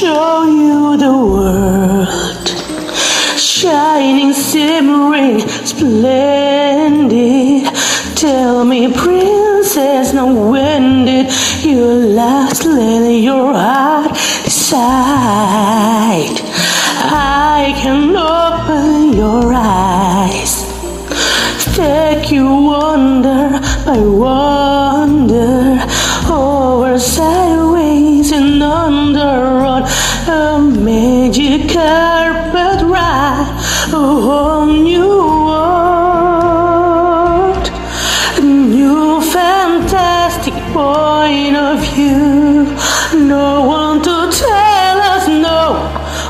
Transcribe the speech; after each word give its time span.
show 0.00 0.42
you 0.44 0.96
the 0.96 1.16
world. 1.34 2.46
Shining, 3.38 4.32
simmering, 4.32 5.38
splendid. 5.72 7.62
Tell 8.16 8.64
me, 8.64 8.92
princess, 8.92 10.12
now 10.12 10.50
when 10.50 11.04
did 11.04 11.26
you 11.62 11.84
last 12.20 12.64
let 12.64 13.08
your 13.10 13.52
heart 13.52 14.10
decide? 14.44 16.38
I 17.56 17.72
can 17.82 18.16
open 18.16 19.12
your 19.12 19.52
eyes, 19.54 20.52
take 21.76 22.32
you 22.32 22.46
wonder 22.46 23.60
by 23.86 23.98
wonder, 23.98 24.43
magic 30.94 31.68
carpet 31.72 32.78
ride, 32.86 33.50
a 33.88 33.96
whole 34.26 34.66
new 34.66 35.08
world, 35.48 36.46
a 38.38 38.40
new 38.42 39.20
fantastic 39.20 40.54
point 40.72 41.56
of 41.56 41.80
view. 41.80 42.66
No 43.26 43.48
one 43.66 44.02
to 44.02 44.16
tell 44.44 44.96
us 45.14 45.26
no. 45.28 45.60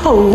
Oh, 0.07 0.31